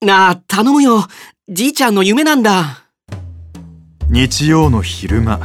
[0.00, 1.08] なあ、頼むよ。
[1.48, 2.84] じいちゃんの夢なんだ。
[4.08, 5.40] 日曜の昼間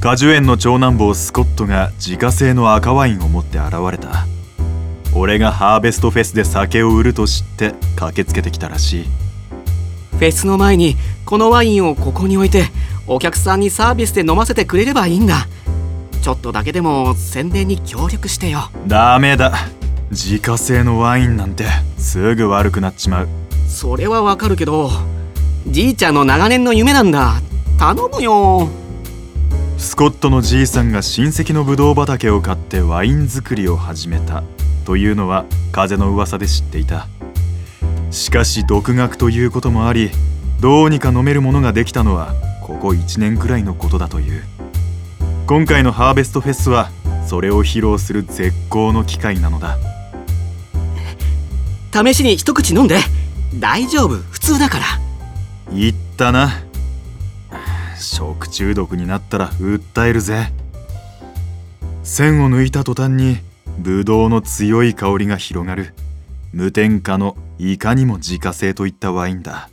[0.00, 4.26] 果樹園の長男坊スコットが自家製の赤ワインを持って現れた。
[5.14, 9.04] 俺がハーベストフェスで酒を売ると知って駆けつけてきたらしい。
[9.04, 12.64] フェスの前にこのワインをここに置いて
[13.06, 15.46] お客さんにサービスで飲ませてくれればいいんだ。
[16.20, 18.72] ちょっとだけでも宣伝に協力してよ。
[18.88, 19.52] ダメだ。
[20.10, 23.28] 自家製のワインなんてすぐ悪くなっちまう
[23.74, 24.88] それはわかるけど
[25.66, 27.40] じいちゃんの長年の夢なんだ。
[27.76, 28.68] 頼むよ。
[29.78, 34.44] スコットのじいさんが親戚のブドウ畑を買ってワイン作りを始めた。
[34.84, 37.08] というのは風の噂で知っていた。
[38.12, 40.10] しかし独学ということもあり
[40.60, 42.32] どうにか飲めるものができたのは
[42.62, 44.44] ここ1年くらいのことだという。
[45.48, 46.90] 今回のハーベストフェスは
[47.26, 49.78] それを披露する絶好の機会なのだ。
[51.92, 52.98] 試しに一口飲んで
[53.60, 54.84] 大丈夫普通だから。
[55.72, 56.50] 言ったな。
[57.98, 60.52] 食中毒になったら訴えるぜ。
[62.02, 63.38] 線を抜いた途端に
[63.78, 65.94] ブドウの強い香りが広がる。
[66.52, 69.70] 無添加のいかにも自家製といったワインだ。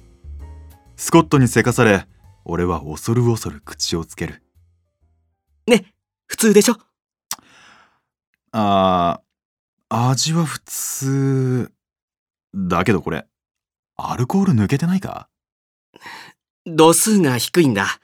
[0.95, 2.05] スコットにせかされ
[2.45, 4.43] 俺は恐る恐る口をつける。
[5.67, 5.85] ね
[6.27, 6.77] 普通でしょ？
[8.51, 11.71] あー味は普通
[12.55, 13.25] だけどこれ
[14.09, 15.27] アルコール抜けてないか？
[16.65, 17.99] 度数が低いんだ。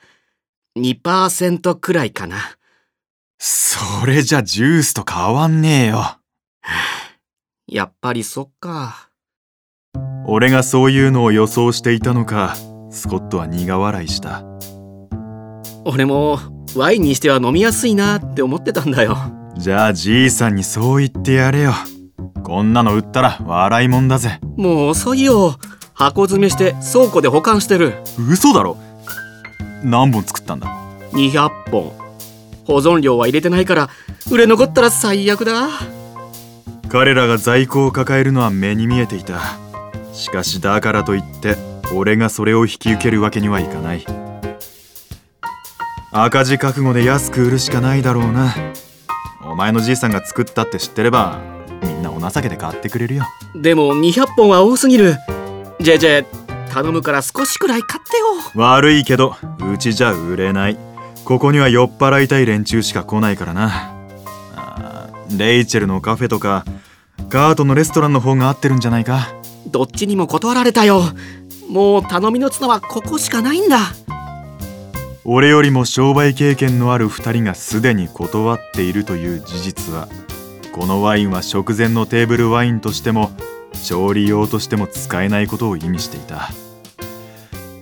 [0.78, 2.38] 2%くらいかな。
[3.40, 6.18] それじゃジュースと変わんねえよ。
[7.68, 9.10] やっぱりそっか。
[10.28, 12.56] 俺がそういうのを予想していたのか
[12.92, 14.44] スコットは苦笑いした。
[15.86, 16.40] 俺も
[16.76, 19.18] ワインにしては飲みやすいなって思ってたんだよ。
[19.58, 21.74] じゃあじいさんにそう言ってやれよ。
[22.44, 24.40] こんなの売ったら笑いもんだぜ。
[24.58, 25.58] もう遅いよ
[25.98, 27.96] 箱詰めして倉庫で保管してる。
[28.30, 28.78] 嘘だろ。
[29.84, 30.68] 何本作ったんだ
[31.12, 31.92] ？200本。
[32.66, 33.90] 保存料は入れてないから
[34.32, 35.70] 売れ残ったら最悪だ。
[36.90, 39.40] 彼らが在庫を抱えるのは目に見えていた。
[40.14, 41.56] しかしだからといって
[41.96, 44.06] 俺がそれを引き受けるわけにはいかない。
[46.12, 48.54] 赤字覚悟で安く売るしかないだろうな。
[49.44, 51.40] お前のじいさんが作ったって知ってれば
[51.82, 53.24] みんなお情けで買ってくれるよ。
[53.56, 55.16] でも200本は多すぎる
[55.80, 56.26] ジェジェ
[56.74, 58.26] 頼むから少しくらい買ってよ。
[58.56, 59.36] 悪いけど
[59.74, 60.78] うちじゃ売れない。
[61.24, 63.94] ここには酔っ払いたい連中しか来ないからな。
[65.36, 66.66] レイチェルのカフェとか
[67.30, 69.28] カートのレストランの方が合ってるんじゃないか。
[69.68, 71.02] どっちにも断られたよ。
[71.70, 73.80] もう頼みの綱はここしかないんだ。
[75.26, 80.08] 俺よりも商売経験のある2人がすでに断っているという事実は
[80.72, 83.32] このワインは食前のテーブルワインとしても
[83.84, 86.50] 調理用としても使えないことを意味していた。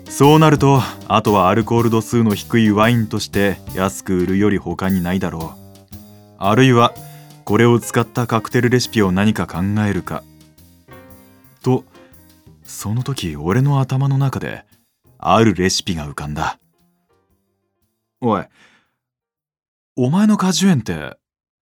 [0.10, 5.96] そうなるとあとはアルコール度数の低いワインとして安く売るより他にないだろう。
[6.38, 6.94] あるいは
[7.44, 9.58] これを使ったカクテルレシピを何か考
[9.88, 10.24] えるか。
[11.62, 11.84] と
[12.64, 14.66] その時俺の頭の中で
[15.18, 16.60] あるレシピが浮かんだ。
[18.22, 18.46] おい
[19.98, 21.18] お前の果樹園って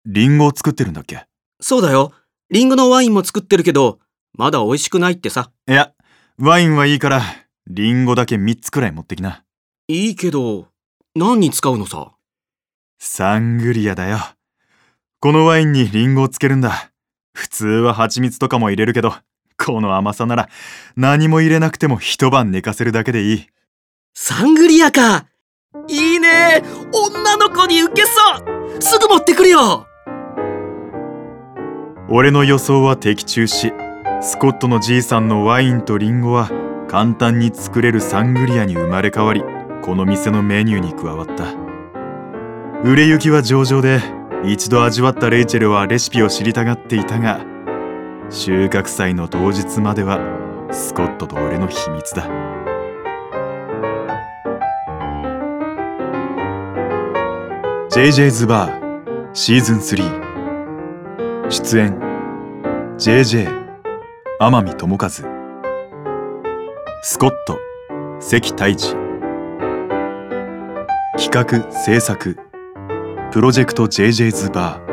[0.06, 1.26] リンゴを作ってるんだっけ？
[1.60, 2.12] そうだよ。
[2.50, 4.00] リンゴのワインも作ってるけど
[4.42, 5.52] まだ美味しくないってさ。
[5.68, 5.94] いや
[6.40, 7.22] ワインはいいから
[7.68, 9.44] リンゴだけ3つくらい持ってきな。
[9.88, 10.66] いいけど
[11.16, 12.14] 何に使うのさ？
[12.98, 14.18] サングリアだよ。
[15.20, 16.92] このワインにリンゴをつけるんだ。
[17.36, 19.14] 普通は蜂蜜とかも入れるけど
[19.64, 20.50] この甘さなら
[20.96, 23.48] 何も入れなくても一晩寝かせるだけでいい。
[24.16, 25.28] サングリアか！
[25.88, 26.64] いいね！
[26.92, 28.82] 女の子に受けそう！
[28.82, 29.86] すぐ持ってくるよ！
[32.10, 33.72] 俺の予想は的中し
[34.24, 36.52] スコットのじいさんのワインとリンゴは
[36.88, 39.44] 簡単に作れるサングリアに生まれ変わり
[39.82, 41.56] この店のメニューに加わった。
[42.84, 44.00] 売れ行きは上々で
[44.46, 47.44] 一度味わったレイチェルはレシピを知りたがっていたが
[48.30, 50.20] 収穫祭の当日までは
[50.72, 52.28] スコットと俺の秘密だ。
[57.90, 62.00] JJ's バーシーズン3出演
[62.98, 63.61] JJ
[64.44, 65.10] 天海智和。
[67.04, 67.60] スコット
[68.20, 68.96] 関太一。
[71.16, 72.40] 企画制作。
[73.32, 74.91] プロジェクト JJ's バー。